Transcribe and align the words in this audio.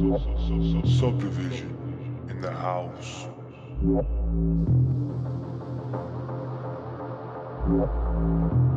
Subdivision 0.00 1.76
in 2.30 2.40
the 2.40 2.50
house. 2.50 3.26
Thank. 7.66 8.69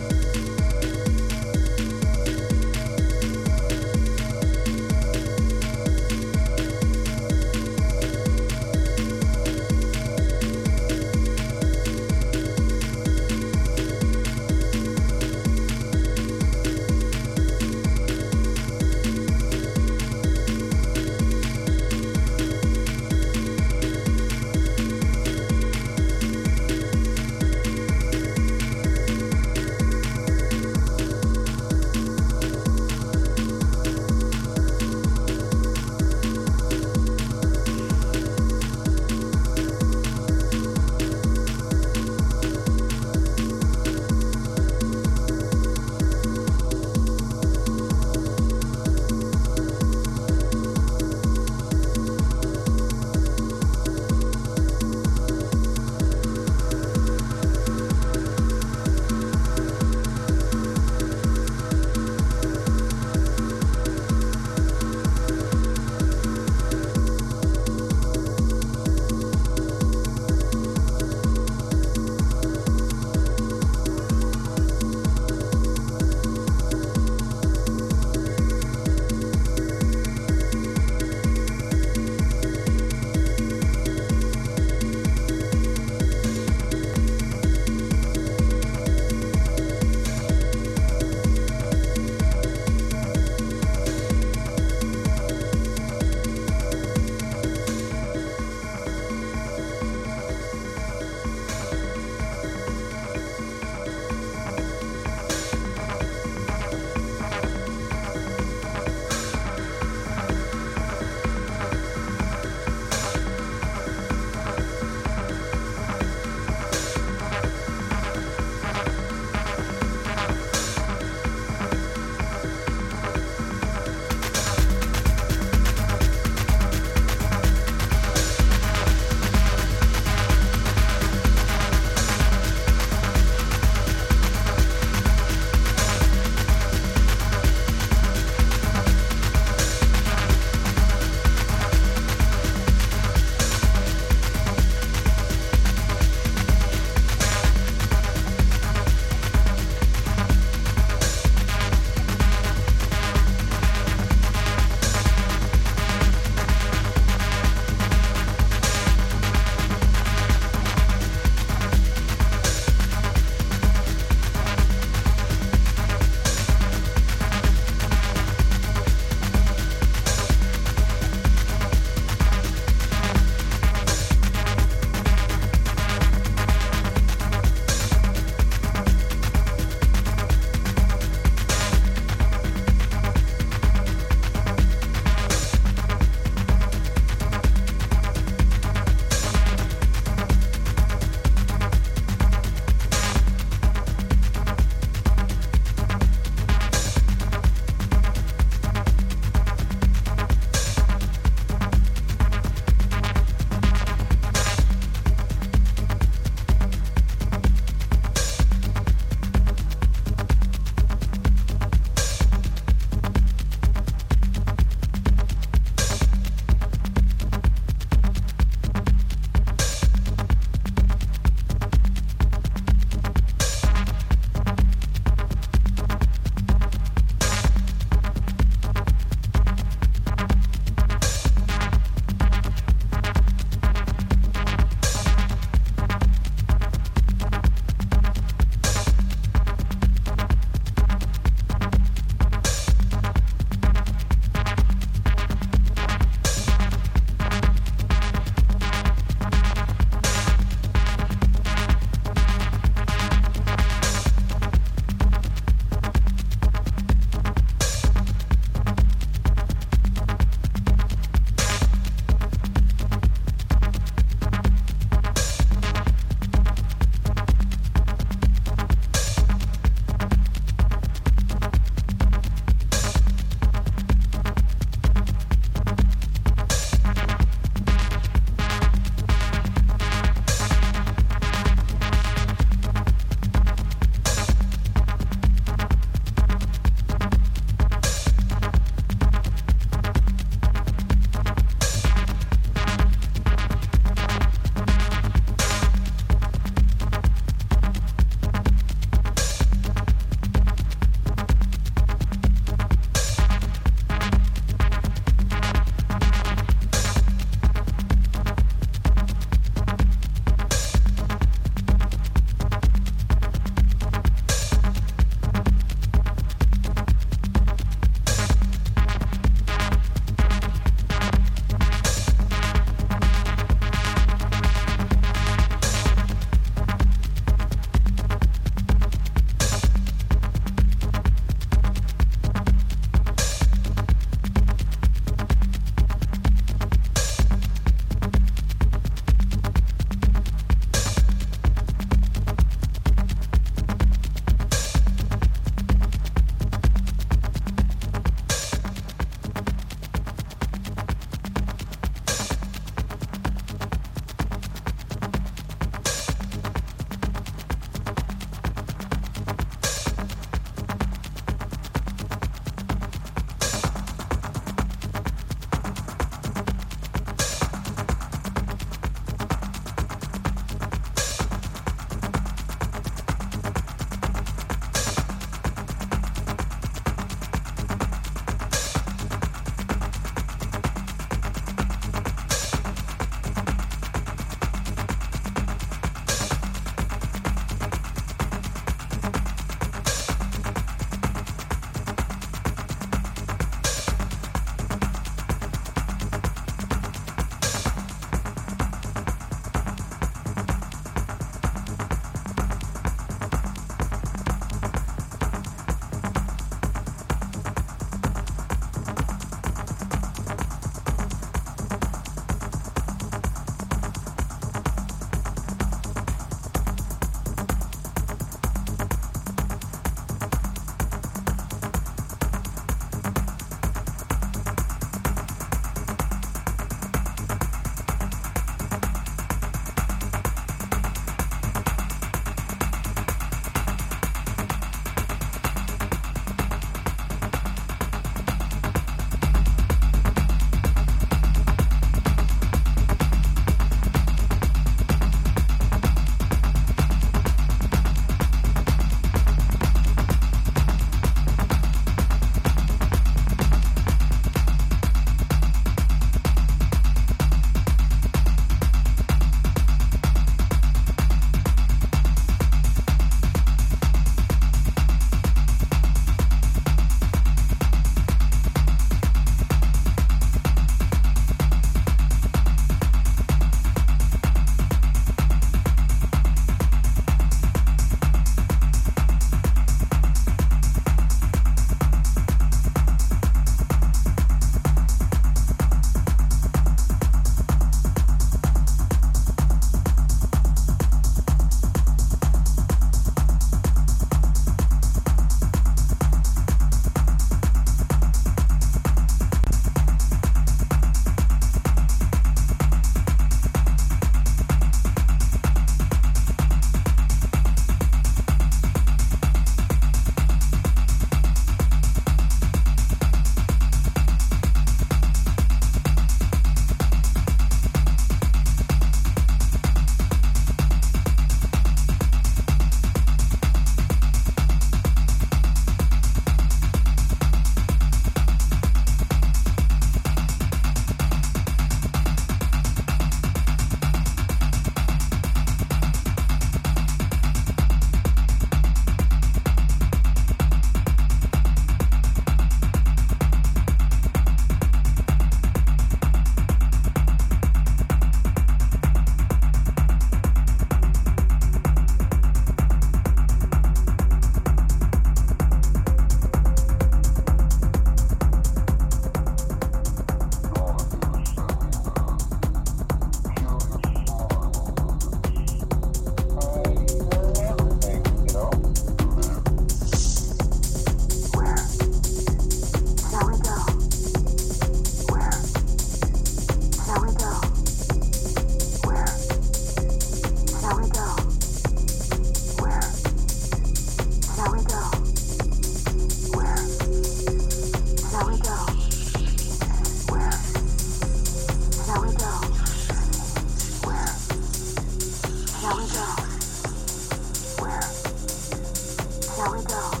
Here 599.41 599.49
we 599.49 599.63
go? 599.63 600.00